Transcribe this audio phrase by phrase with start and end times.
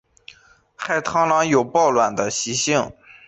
[0.75, 2.91] 海蟑螂有抱卵的习性。